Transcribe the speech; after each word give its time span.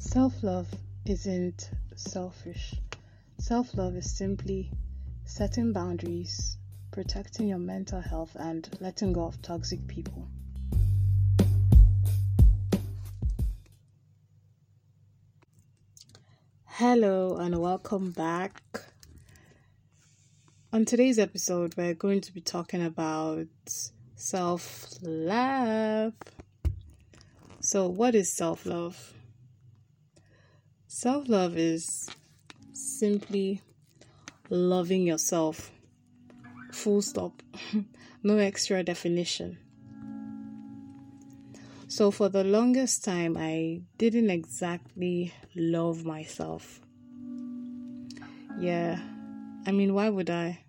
Self 0.00 0.42
love 0.42 0.66
isn't 1.04 1.70
selfish. 1.94 2.74
Self 3.38 3.76
love 3.76 3.94
is 3.96 4.10
simply 4.10 4.72
setting 5.26 5.74
boundaries, 5.74 6.56
protecting 6.90 7.48
your 7.48 7.58
mental 7.58 8.00
health, 8.00 8.34
and 8.34 8.66
letting 8.80 9.12
go 9.12 9.24
of 9.24 9.42
toxic 9.42 9.86
people. 9.86 10.26
Hello, 16.64 17.36
and 17.36 17.60
welcome 17.60 18.10
back. 18.10 18.62
On 20.72 20.86
today's 20.86 21.18
episode, 21.18 21.76
we're 21.76 21.92
going 21.92 22.22
to 22.22 22.32
be 22.32 22.40
talking 22.40 22.82
about 22.82 23.48
self 24.16 24.94
love. 25.02 26.14
So, 27.60 27.86
what 27.86 28.14
is 28.14 28.34
self 28.34 28.64
love? 28.64 29.12
Self 30.92 31.28
love 31.28 31.56
is 31.56 32.10
simply 32.72 33.62
loving 34.48 35.06
yourself. 35.06 35.70
Full 36.72 37.00
stop. 37.00 37.44
no 38.24 38.38
extra 38.38 38.82
definition. 38.82 39.56
So, 41.86 42.10
for 42.10 42.28
the 42.28 42.42
longest 42.42 43.04
time, 43.04 43.36
I 43.38 43.82
didn't 43.98 44.30
exactly 44.30 45.32
love 45.54 46.04
myself. 46.04 46.80
Yeah, 48.58 48.98
I 49.66 49.70
mean, 49.70 49.94
why 49.94 50.08
would 50.08 50.28
I? 50.28 50.64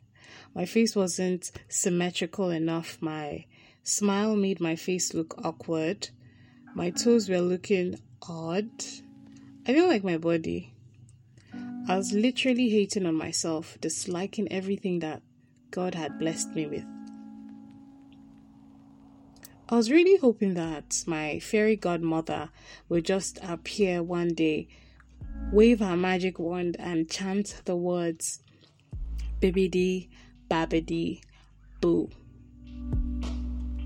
My 0.53 0.65
face 0.65 0.95
wasn't 0.95 1.51
symmetrical 1.67 2.51
enough. 2.51 3.01
My 3.01 3.45
smile 3.81 4.35
made 4.35 4.61
my 4.61 4.75
face 4.75 5.15
look 5.15 5.43
awkward. 5.43 6.09
My 6.75 6.91
toes 6.91 7.27
were 7.27 7.41
looking 7.41 7.99
odd. 8.21 8.69
I 9.63 9.73
didn't 9.73 9.89
like 9.89 10.03
my 10.03 10.17
body. 10.17 10.73
I 11.87 11.95
was 11.95 12.13
literally 12.13 12.69
hating 12.69 13.05
on 13.05 13.13
myself, 13.13 13.77
disliking 13.79 14.51
everything 14.51 14.99
that 14.99 15.21
God 15.69 15.93
had 15.93 16.17
blessed 16.17 16.55
me 16.55 16.65
with. 16.65 16.85
I 19.69 19.75
was 19.75 19.91
really 19.91 20.17
hoping 20.17 20.55
that 20.55 21.03
my 21.05 21.39
fairy 21.39 21.75
godmother 21.75 22.49
would 22.89 23.05
just 23.05 23.37
appear 23.43 24.01
one 24.01 24.33
day, 24.33 24.67
wave 25.53 25.79
her 25.79 25.95
magic 25.95 26.39
wand, 26.39 26.75
and 26.79 27.07
chant 27.07 27.61
the 27.65 27.75
words 27.75 28.41
Bibbidi 29.39 30.09
Bobbidi 30.49 31.21
Boo. 31.81 32.09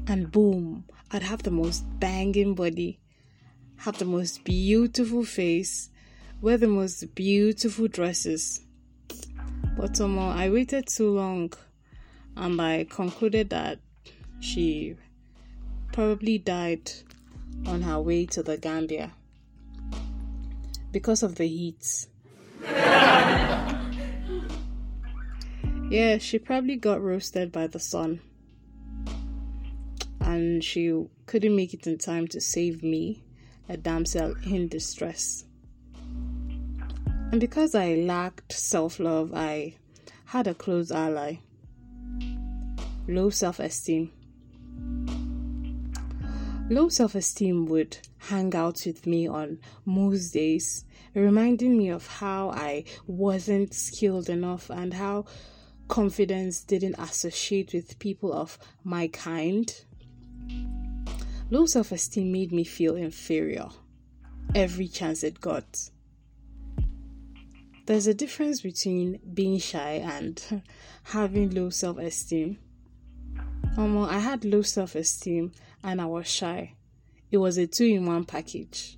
And 0.08 0.32
boom, 0.32 0.86
I'd 1.12 1.24
have 1.24 1.44
the 1.44 1.52
most 1.52 1.84
banging 2.00 2.56
body 2.56 3.00
have 3.78 3.98
the 3.98 4.06
most 4.06 4.44
beautiful 4.44 5.24
face, 5.24 5.90
wear 6.42 6.58
the 6.58 6.68
most 6.68 7.14
beautiful 7.16 7.88
dresses. 7.88 8.62
But 9.78 10.00
um, 10.00 10.18
I 10.18 10.50
waited 10.50 10.88
too 10.88 11.10
long 11.12 11.52
and 12.38 12.62
I 12.62 12.86
concluded 12.90 13.50
that 13.50 13.80
she 14.40 14.96
probably 15.92 16.38
died 16.38 16.92
on 17.66 17.82
her 17.82 18.00
way 18.00 18.26
to 18.28 18.44
the 18.44 18.58
Gambia 18.58 19.12
because 20.92 21.24
of 21.24 21.36
the 21.36 21.46
heat. 21.48 22.08
yeah, 25.90 26.18
she 26.18 26.40
probably 26.40 26.78
got 26.78 27.02
roasted 27.02 27.52
by 27.52 27.68
the 27.68 27.80
sun. 27.80 28.22
And 30.22 30.64
she 30.64 31.06
couldn't 31.26 31.56
make 31.56 31.74
it 31.74 31.86
in 31.86 31.98
time 31.98 32.28
to 32.30 32.40
save 32.42 32.82
me 32.82 33.25
a 33.70 33.78
damsel 33.78 34.36
in 34.46 34.68
distress. 34.68 35.46
And 37.32 37.40
because 37.40 37.76
I 37.76 37.96
lacked 37.96 38.54
self 38.54 39.00
love, 39.00 39.34
I 39.34 39.76
had 40.26 40.48
a 40.48 40.54
close 40.54 40.92
ally 40.92 41.40
low 43.08 43.30
self 43.30 43.60
esteem. 43.60 44.12
Low 46.70 46.90
self 46.90 47.14
esteem 47.16 47.68
would 47.68 47.98
hang 48.18 48.56
out 48.56 48.84
with 48.86 49.06
me 49.06 49.28
on 49.28 49.60
most 49.86 50.32
days, 50.32 50.86
reminding 51.14 51.78
me 51.78 51.90
of 51.90 52.08
how 52.08 52.50
I 52.50 52.86
wasn't 53.06 53.74
skilled 53.74 54.30
enough 54.30 54.70
and 54.70 54.94
how 54.94 55.26
confidence 55.88 56.64
didn't 56.64 56.96
associate 56.96 57.74
with 57.74 58.00
people 58.00 58.34
of 58.34 58.58
my 58.84 59.08
kind. 59.10 59.72
Low 61.52 61.68
self 61.68 61.92
esteem 61.92 62.32
made 62.32 62.52
me 62.52 62.64
feel 62.64 62.96
inferior 62.96 63.68
every 64.56 64.88
chance 64.88 65.24
it 65.24 65.40
got. 65.40 65.92
There's 67.86 68.08
a 68.08 68.16
difference 68.16 68.62
between 68.62 69.20
being 69.32 69.60
shy 69.60 70.02
and 70.04 70.64
having 71.04 71.52
low 71.52 71.70
self 71.70 72.00
esteem. 72.00 72.58
Um, 73.78 73.98
I 74.00 74.18
had 74.18 74.44
low 74.44 74.64
self 74.64 74.96
esteem 74.96 75.52
and 75.84 76.02
I 76.02 76.06
was 76.06 76.28
shy. 76.28 76.74
It 77.30 77.38
was 77.38 77.58
a 77.58 77.68
two 77.68 77.86
in 77.86 78.08
one 78.08 78.26
package. 78.26 78.98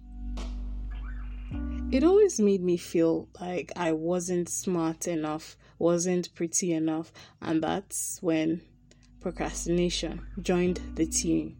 It 1.91 2.03
always 2.03 2.39
made 2.39 2.61
me 2.61 2.77
feel 2.77 3.27
like 3.41 3.73
I 3.75 3.91
wasn't 3.91 4.47
smart 4.47 5.07
enough, 5.07 5.57
wasn't 5.79 6.33
pretty 6.33 6.71
enough, 6.71 7.11
and 7.41 7.61
that's 7.61 8.19
when 8.21 8.61
procrastination 9.19 10.21
joined 10.41 10.79
the 10.95 11.05
team. 11.05 11.57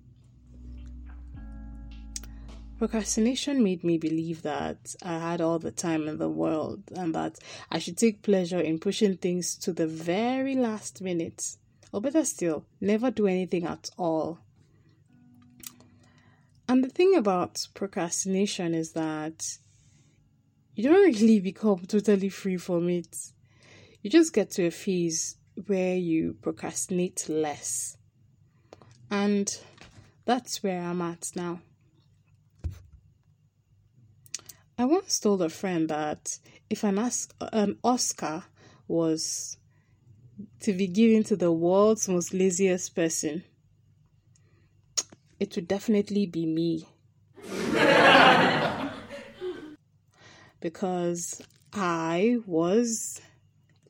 Procrastination 2.78 3.64
made 3.64 3.84
me 3.84 3.98
believe 3.98 4.44
that 4.44 4.96
I 5.02 5.18
had 5.18 5.42
all 5.42 5.58
the 5.58 5.72
time 5.72 6.08
in 6.08 6.20
the 6.20 6.30
world 6.30 6.84
and 6.96 7.16
that 7.16 7.40
I 7.72 7.80
should 7.80 7.98
take 7.98 8.22
pleasure 8.22 8.60
in 8.60 8.78
pushing 8.78 9.18
things 9.18 9.56
to 9.58 9.74
the 9.74 9.88
very 9.88 10.56
last 10.56 11.02
minute. 11.02 11.58
Or 11.92 12.02
better 12.02 12.24
still, 12.24 12.66
never 12.80 13.10
do 13.10 13.26
anything 13.26 13.66
at 13.66 13.90
all. 13.98 14.40
And 16.70 16.84
the 16.84 16.90
thing 16.90 17.16
about 17.16 17.68
procrastination 17.74 18.76
is 18.76 18.92
that 18.92 19.44
you 20.76 20.84
don't 20.84 21.16
really 21.20 21.40
become 21.40 21.80
totally 21.88 22.30
free 22.30 22.58
from 22.58 22.90
it. 22.90 23.16
You 24.04 24.12
just 24.12 24.34
get 24.34 24.52
to 24.52 24.68
a 24.68 24.72
phase 24.72 25.38
where 25.66 25.96
you 25.96 26.36
procrastinate 26.44 27.28
less. 27.28 27.98
And 29.10 29.50
that's 30.26 30.62
where 30.62 30.84
I'm 30.84 31.02
at 31.02 31.32
now. 31.36 31.62
I 34.80 34.86
once 34.86 35.20
told 35.20 35.42
a 35.42 35.50
friend 35.50 35.90
that 35.90 36.38
if 36.70 36.84
an, 36.84 37.00
an 37.00 37.12
um, 37.52 37.78
Oscar 37.84 38.44
was 38.88 39.58
to 40.60 40.72
be 40.74 40.86
given 40.86 41.24
to 41.24 41.36
the 41.36 41.52
world's 41.52 42.08
most 42.08 42.32
laziest 42.32 42.96
person, 42.96 43.44
it 45.40 45.56
would 45.56 45.68
definitely 45.68 46.28
be 46.28 46.46
me. 46.46 46.88
because 50.60 51.42
I 51.74 52.38
was 52.46 53.20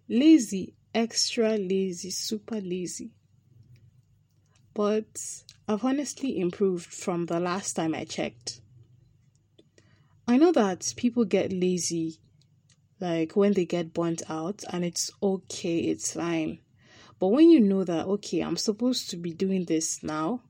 lazy, 0.07 0.73
extra 0.95 1.57
lazy, 1.57 2.11
super 2.11 2.61
lazy. 2.61 3.11
But 4.73 5.43
I've 5.67 5.83
honestly 5.83 6.39
improved 6.39 6.93
from 6.93 7.25
the 7.25 7.41
last 7.41 7.73
time 7.73 7.93
I 7.93 8.05
checked. 8.05 8.61
I 10.27 10.37
know 10.37 10.51
that 10.51 10.93
people 10.97 11.23
get 11.23 11.53
lazy 11.53 12.19
like 12.99 13.35
when 13.35 13.53
they 13.53 13.65
get 13.65 13.93
burnt 13.93 14.23
out 14.29 14.63
and 14.71 14.83
it's 14.83 15.09
okay, 15.21 15.79
it's 15.79 16.13
fine. 16.13 16.59
But 17.19 17.27
when 17.29 17.49
you 17.49 17.59
know 17.59 17.83
that 17.83 18.07
okay, 18.07 18.41
I'm 18.41 18.57
supposed 18.57 19.09
to 19.11 19.17
be 19.17 19.33
doing 19.33 19.65
this 19.65 20.03
now, 20.03 20.41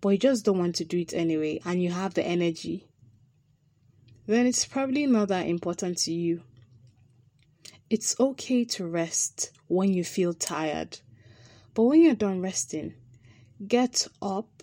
but 0.00 0.10
you 0.10 0.18
just 0.18 0.44
don't 0.44 0.58
want 0.58 0.74
to 0.76 0.84
do 0.84 0.98
it 0.98 1.14
anyway 1.14 1.60
and 1.64 1.82
you 1.82 1.90
have 1.90 2.14
the 2.14 2.26
energy, 2.26 2.88
then 4.26 4.46
it's 4.46 4.64
probably 4.64 5.06
not 5.06 5.28
that 5.28 5.46
important 5.46 5.98
to 5.98 6.12
you. 6.12 6.42
It's 7.90 8.18
okay 8.18 8.64
to 8.64 8.86
rest 8.86 9.50
when 9.68 9.92
you 9.92 10.02
feel 10.02 10.32
tired. 10.32 10.98
But 11.74 11.84
when 11.84 12.02
you're 12.02 12.14
done 12.14 12.40
resting, 12.40 12.94
get 13.66 14.06
up 14.20 14.62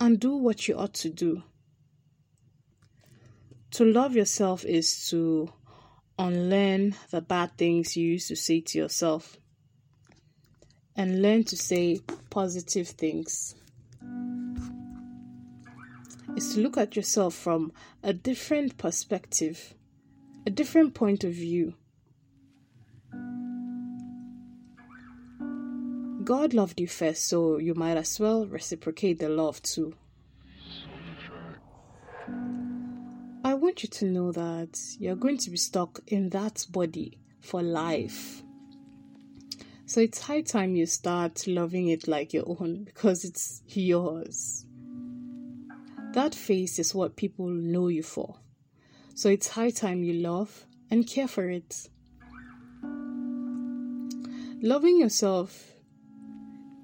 and 0.00 0.20
do 0.20 0.36
what 0.36 0.68
you 0.68 0.76
ought 0.76 0.94
to 0.94 1.08
do. 1.08 1.42
To 3.72 3.86
love 3.86 4.14
yourself 4.14 4.66
is 4.66 5.08
to 5.08 5.50
unlearn 6.18 6.94
the 7.10 7.22
bad 7.22 7.56
things 7.56 7.96
you 7.96 8.06
used 8.06 8.28
to 8.28 8.36
say 8.36 8.60
to 8.60 8.78
yourself 8.78 9.38
and 10.94 11.22
learn 11.22 11.44
to 11.44 11.56
say 11.56 12.00
positive 12.28 12.88
things. 12.88 13.54
Is 16.36 16.54
to 16.54 16.60
look 16.60 16.76
at 16.76 16.96
yourself 16.96 17.34
from 17.34 17.72
a 18.02 18.12
different 18.12 18.76
perspective, 18.76 19.72
a 20.46 20.50
different 20.50 20.92
point 20.92 21.24
of 21.24 21.32
view. 21.32 21.72
God 26.24 26.52
loved 26.52 26.78
you 26.78 26.88
first, 26.88 27.26
so 27.26 27.56
you 27.56 27.74
might 27.74 27.96
as 27.96 28.20
well 28.20 28.44
reciprocate 28.46 29.18
the 29.18 29.30
love 29.30 29.62
too. 29.62 29.94
Want 33.72 33.82
you 33.82 33.88
to 33.88 34.04
know 34.04 34.30
that 34.30 34.78
you're 34.98 35.16
going 35.16 35.38
to 35.38 35.48
be 35.48 35.56
stuck 35.56 35.98
in 36.08 36.28
that 36.28 36.66
body 36.68 37.16
for 37.40 37.62
life. 37.62 38.42
So 39.86 40.02
it's 40.02 40.20
high 40.20 40.42
time 40.42 40.76
you 40.76 40.84
start 40.84 41.46
loving 41.46 41.88
it 41.88 42.06
like 42.06 42.34
your 42.34 42.44
own 42.46 42.84
because 42.84 43.24
it's 43.24 43.62
yours. 43.68 44.66
That 46.12 46.34
face 46.34 46.78
is 46.78 46.94
what 46.94 47.16
people 47.16 47.48
know 47.48 47.88
you 47.88 48.02
for. 48.02 48.36
So 49.14 49.30
it's 49.30 49.48
high 49.48 49.70
time 49.70 50.04
you 50.04 50.20
love 50.20 50.66
and 50.90 51.06
care 51.06 51.28
for 51.28 51.48
it. 51.48 51.88
Loving 54.60 55.00
yourself 55.00 55.72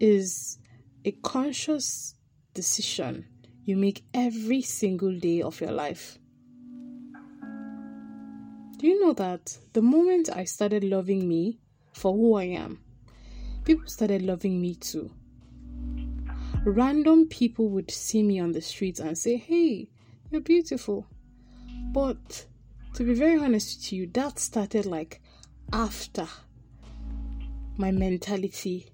is 0.01 0.57
a 1.05 1.13
conscious 1.13 2.15
decision 2.55 3.27
you 3.67 3.77
make 3.77 4.03
every 4.15 4.63
single 4.63 5.15
day 5.19 5.43
of 5.43 5.61
your 5.61 5.73
life. 5.73 6.18
Do 8.79 8.87
you 8.87 9.01
know 9.01 9.13
that 9.15 9.59
the 9.73 9.83
moment 9.83 10.31
I 10.33 10.45
started 10.45 10.85
loving 10.85 11.27
me 11.27 11.59
for 11.95 12.13
who 12.13 12.35
I 12.35 12.45
am, 12.45 12.79
people 13.65 13.89
started 13.89 14.23
loving 14.23 14.61
me 14.61 14.77
too. 14.77 15.11
Random 16.65 17.27
people 17.27 17.71
would 17.71 17.91
see 17.91 18.23
me 18.23 18.39
on 18.39 18.53
the 18.53 18.61
streets 18.61 19.01
and 19.01 19.19
say, 19.19 19.37
Hey, 19.37 19.89
you're 20.31 20.43
beautiful. 20.43 21.09
But 21.91 22.47
to 22.95 23.03
be 23.03 23.15
very 23.15 23.37
honest 23.37 23.79
with 23.79 23.93
you, 23.93 24.07
that 24.13 24.39
started 24.39 24.87
like 24.87 25.23
after 25.73 26.29
my 27.79 27.91
mentality 27.91 28.93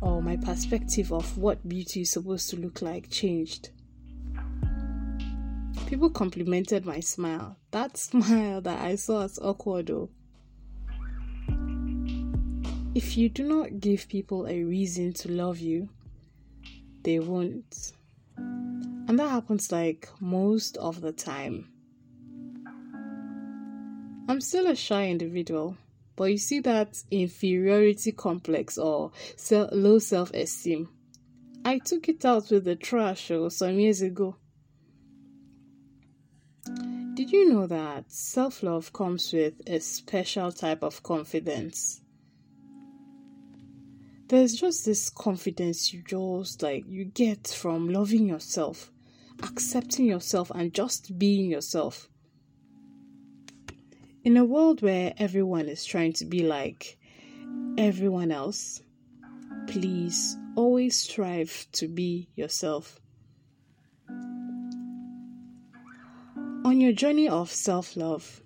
or 0.00 0.20
my 0.20 0.36
perspective 0.36 1.12
of 1.12 1.38
what 1.38 1.68
beauty 1.68 2.00
is 2.00 2.10
supposed 2.10 2.50
to 2.50 2.56
look 2.56 2.82
like 2.82 3.08
changed. 3.08 3.70
People 5.88 6.10
complimented 6.10 6.84
my 6.84 7.00
smile. 7.00 7.56
That 7.70 7.96
smile 7.96 8.60
that 8.60 8.78
I 8.78 8.96
saw 8.96 9.22
as 9.22 9.38
awkward 9.38 9.86
though. 9.86 10.10
If 12.94 13.16
you 13.16 13.30
do 13.30 13.42
not 13.42 13.80
give 13.80 14.06
people 14.06 14.46
a 14.46 14.62
reason 14.64 15.14
to 15.14 15.32
love 15.32 15.60
you, 15.60 15.88
they 17.04 17.20
won't. 17.20 17.92
And 18.36 19.18
that 19.18 19.30
happens 19.30 19.72
like 19.72 20.10
most 20.20 20.76
of 20.76 21.00
the 21.00 21.12
time. 21.12 21.70
I'm 24.28 24.42
still 24.42 24.66
a 24.66 24.76
shy 24.76 25.08
individual, 25.08 25.78
but 26.16 26.24
you 26.24 26.36
see 26.36 26.60
that 26.60 27.02
inferiority 27.10 28.12
complex 28.12 28.76
or 28.76 29.12
low 29.50 29.98
self 30.00 30.34
esteem. 30.34 30.90
I 31.64 31.78
took 31.78 32.10
it 32.10 32.26
out 32.26 32.50
with 32.50 32.64
the 32.64 32.76
trash 32.76 33.30
oh, 33.30 33.48
some 33.48 33.78
years 33.78 34.02
ago. 34.02 34.36
Did 37.18 37.32
you 37.32 37.52
know 37.52 37.66
that 37.66 38.12
self 38.12 38.62
love 38.62 38.92
comes 38.92 39.32
with 39.32 39.54
a 39.66 39.80
special 39.80 40.52
type 40.52 40.84
of 40.84 41.02
confidence? 41.02 42.00
There's 44.28 44.54
just 44.54 44.84
this 44.84 45.10
confidence 45.10 45.92
you 45.92 46.04
just 46.06 46.62
like 46.62 46.84
you 46.86 47.06
get 47.06 47.48
from 47.48 47.88
loving 47.88 48.28
yourself, 48.28 48.92
accepting 49.42 50.06
yourself, 50.06 50.52
and 50.54 50.72
just 50.72 51.18
being 51.18 51.50
yourself. 51.50 52.08
In 54.22 54.36
a 54.36 54.44
world 54.44 54.80
where 54.80 55.12
everyone 55.18 55.68
is 55.68 55.84
trying 55.84 56.12
to 56.12 56.24
be 56.24 56.44
like 56.44 57.00
everyone 57.76 58.30
else, 58.30 58.80
please 59.66 60.36
always 60.54 60.96
strive 60.96 61.66
to 61.72 61.88
be 61.88 62.28
yourself. 62.36 63.00
On 66.68 66.82
your 66.82 66.92
journey 66.92 67.26
of 67.26 67.50
self 67.50 67.96
love, 67.96 68.42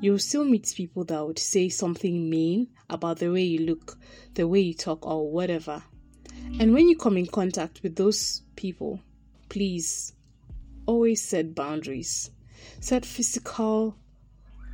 you'll 0.00 0.18
still 0.18 0.46
meet 0.46 0.72
people 0.74 1.04
that 1.04 1.26
would 1.26 1.38
say 1.38 1.68
something 1.68 2.30
mean 2.30 2.68
about 2.88 3.18
the 3.18 3.30
way 3.30 3.42
you 3.42 3.66
look, 3.66 3.98
the 4.32 4.48
way 4.48 4.60
you 4.60 4.72
talk, 4.72 5.06
or 5.06 5.30
whatever. 5.30 5.82
And 6.58 6.72
when 6.72 6.88
you 6.88 6.96
come 6.96 7.18
in 7.18 7.26
contact 7.26 7.82
with 7.82 7.96
those 7.96 8.40
people, 8.56 8.98
please 9.50 10.14
always 10.86 11.20
set 11.20 11.54
boundaries. 11.54 12.30
Set 12.80 13.04
physical 13.04 13.94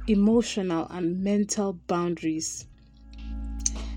emotional, 0.06 0.86
and 0.90 1.24
mental 1.24 1.72
boundaries. 1.88 2.66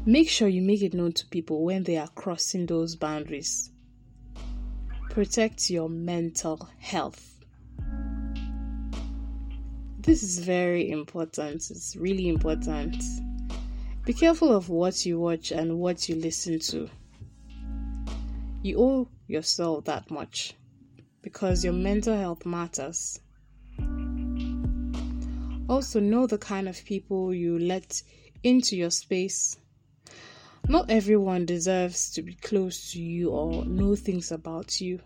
Make 0.04 0.30
sure 0.30 0.48
you 0.48 0.64
make 0.64 0.82
it 0.82 0.96
known 0.96 1.12
to 1.14 1.28
people 1.28 1.64
when 1.64 1.84
they 1.84 1.98
are 1.98 2.08
crossing 2.08 2.66
those 2.66 2.96
boundaries. 2.96 3.70
Protect 5.12 5.70
your 5.70 5.90
mental 5.90 6.68
health. 6.80 7.41
This 10.02 10.24
is 10.24 10.40
very 10.40 10.90
important. 10.90 11.70
It's 11.70 11.96
really 11.96 12.28
important. 12.28 12.96
Be 14.04 14.14
careful 14.14 14.52
of 14.52 14.68
what 14.68 15.06
you 15.06 15.20
watch 15.20 15.52
and 15.52 15.78
what 15.78 16.10
you 16.10 16.16
listen 16.16 16.58
to. 16.72 16.90
You 18.64 18.80
owe 18.80 19.08
yourself 19.28 19.86
that 19.86 20.10
much 20.10 20.56
because 21.22 21.64
your 21.64 21.74
mental 21.74 22.18
health 22.18 22.48
matters. 22.48 23.20
Also, 25.70 26.00
know 26.00 26.26
the 26.26 26.40
kind 26.40 26.68
of 26.68 26.84
people 26.84 27.32
you 27.32 27.60
let 27.60 28.02
into 28.42 28.76
your 28.76 28.90
space. 28.90 29.60
Not 30.68 30.90
everyone 30.90 31.46
deserves 31.46 32.10
to 32.14 32.24
be 32.24 32.34
close 32.34 32.92
to 32.94 33.00
you 33.00 33.30
or 33.30 33.66
know 33.66 33.96
things 33.96 34.32
about 34.32 34.82
you. 34.82 35.00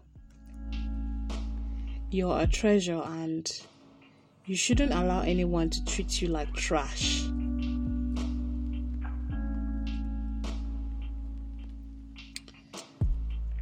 You're 2.11 2.39
a 2.39 2.47
treasure 2.47 3.01
and 3.03 3.51
you 4.47 4.55
shouldn't 4.55 4.93
allow 4.93 5.21
anyone 5.21 5.69
to 5.71 5.83
treat 5.85 6.21
you 6.21 6.27
like 6.27 6.53
trash. 6.53 7.23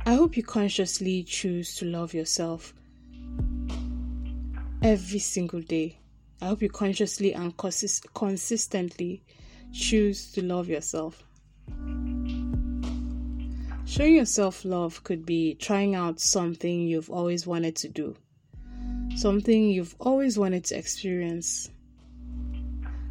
I 0.05 0.15
hope 0.15 0.35
you 0.35 0.43
consciously 0.43 1.23
choose 1.23 1.75
to 1.75 1.85
love 1.85 2.13
yourself 2.13 2.73
every 4.81 5.19
single 5.19 5.61
day. 5.61 5.97
I 6.41 6.47
hope 6.47 6.61
you 6.61 6.69
consciously 6.69 7.33
and 7.33 7.55
consist- 7.55 8.13
consistently 8.13 9.23
choose 9.71 10.33
to 10.33 10.41
love 10.43 10.67
yourself. 10.67 11.23
Showing 13.85 14.15
yourself 14.15 14.65
love 14.65 15.01
could 15.05 15.25
be 15.25 15.55
trying 15.55 15.95
out 15.95 16.19
something 16.19 16.81
you've 16.81 17.09
always 17.09 17.47
wanted 17.47 17.77
to 17.77 17.87
do, 17.87 18.17
something 19.15 19.69
you've 19.69 19.95
always 19.99 20.37
wanted 20.37 20.65
to 20.65 20.77
experience. 20.77 21.69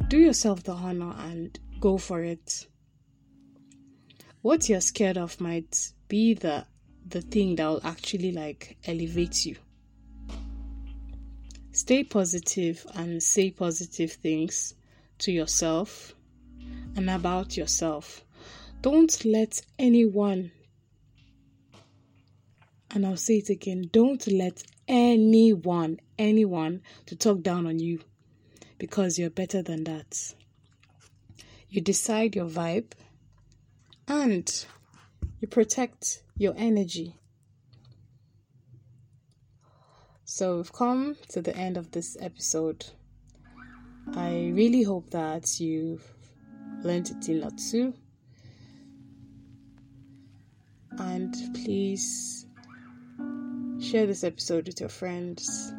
Do 0.07 0.17
yourself 0.17 0.63
the 0.63 0.73
honor 0.73 1.13
and 1.17 1.57
go 1.79 1.97
for 1.97 2.23
it. 2.23 2.67
What 4.41 4.69
you're 4.69 4.81
scared 4.81 5.17
of 5.17 5.39
might 5.39 5.91
be 6.07 6.33
the 6.33 6.65
the 7.05 7.21
thing 7.21 7.55
that 7.55 7.67
will 7.67 7.81
actually 7.83 8.31
like 8.31 8.77
elevate 8.85 9.45
you. 9.45 9.55
Stay 11.71 12.03
positive 12.03 12.85
and 12.93 13.21
say 13.21 13.49
positive 13.51 14.11
things 14.11 14.75
to 15.19 15.31
yourself 15.31 16.13
and 16.95 17.09
about 17.09 17.57
yourself. 17.57 18.23
Don't 18.81 19.25
let 19.25 19.61
anyone, 19.79 20.51
and 22.91 23.05
I'll 23.05 23.17
say 23.17 23.37
it 23.37 23.49
again, 23.49 23.89
don't 23.91 24.25
let 24.27 24.63
anyone, 24.87 25.99
anyone 26.17 26.81
to 27.05 27.15
talk 27.15 27.41
down 27.41 27.65
on 27.65 27.79
you 27.79 27.99
because 28.77 29.17
you're 29.17 29.29
better 29.29 29.61
than 29.61 29.83
that. 29.85 30.33
You 31.69 31.81
decide 31.81 32.35
your 32.35 32.49
vibe 32.49 32.91
and 34.07 34.65
you 35.39 35.47
protect 35.47 36.23
your 36.37 36.53
energy. 36.57 37.15
So 40.25 40.57
we've 40.57 40.73
come 40.73 41.15
to 41.29 41.41
the 41.41 41.55
end 41.55 41.77
of 41.77 41.91
this 41.91 42.17
episode. 42.19 42.85
I 44.15 44.51
really 44.53 44.83
hope 44.83 45.11
that 45.11 45.59
you've 45.59 46.03
learned 46.83 47.09
a 47.11 47.13
thing 47.23 47.43
or 47.43 47.51
two. 47.69 47.93
And 50.97 51.33
please 51.53 52.42
share 53.93 54.07
this 54.07 54.23
episode 54.23 54.65
with 54.65 54.79
your 54.79 54.89
friends. 54.89 55.71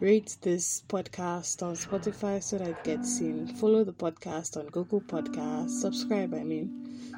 Rate 0.00 0.38
this 0.40 0.82
podcast 0.88 1.62
on 1.62 1.74
Spotify 1.74 2.42
so 2.42 2.56
that 2.56 2.66
it 2.66 2.82
gets 2.82 3.18
seen. 3.18 3.46
Follow 3.46 3.84
the 3.84 3.92
podcast 3.92 4.56
on 4.56 4.68
Google 4.68 5.02
Podcasts. 5.02 5.82
Subscribe, 5.82 6.32
I 6.32 6.42
mean. 6.42 7.12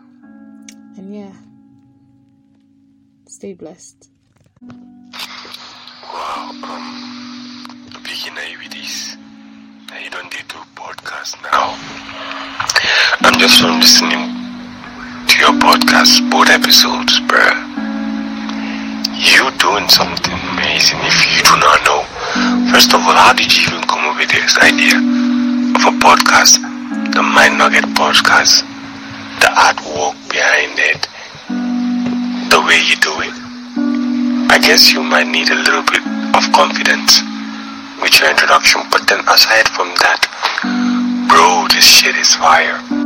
And 0.96 1.14
yeah, 1.14 1.32
stay 3.28 3.52
blessed. 3.54 4.10
Wow, 6.02 6.50
um, 6.64 8.02
begin 8.02 8.34
with 8.58 8.72
this. 8.72 9.16
I 9.90 10.08
don't 10.10 10.34
need 10.34 10.48
to 10.48 10.56
podcast 10.74 11.40
now. 11.44 11.76
I'm 13.20 13.38
just 13.38 13.60
from 13.60 13.78
listening 13.78 14.34
to 15.28 15.38
your 15.38 15.54
podcast, 15.62 16.28
both 16.28 16.50
episodes, 16.50 17.20
bruh. 17.20 17.53
First 22.74 22.92
of 22.92 23.06
all, 23.06 23.14
how 23.14 23.32
did 23.32 23.54
you 23.54 23.62
even 23.70 23.86
come 23.86 24.02
up 24.02 24.18
with 24.18 24.30
this 24.30 24.58
idea 24.58 24.98
of 24.98 25.82
a 25.86 25.94
podcast? 26.02 26.58
The 27.14 27.22
Mind 27.22 27.56
Nugget 27.56 27.84
podcast, 27.94 28.66
the 29.38 29.46
artwork 29.46 30.18
behind 30.26 30.74
it, 30.82 31.06
the 32.50 32.58
way 32.66 32.82
you 32.82 32.96
do 32.98 33.14
it. 33.22 34.50
I 34.50 34.58
guess 34.58 34.92
you 34.92 35.04
might 35.04 35.28
need 35.28 35.50
a 35.50 35.54
little 35.54 35.84
bit 35.84 36.02
of 36.34 36.50
confidence 36.50 37.22
with 38.02 38.18
your 38.18 38.30
introduction, 38.30 38.82
but 38.90 39.06
then 39.06 39.20
aside 39.20 39.68
from 39.70 39.94
that, 40.02 40.26
bro, 41.30 41.68
this 41.70 41.86
shit 41.86 42.16
is 42.16 42.34
fire. 42.34 43.03